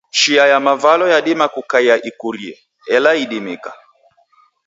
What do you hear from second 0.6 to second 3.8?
mavalo yadima kukaiya ikurie, ela idimika.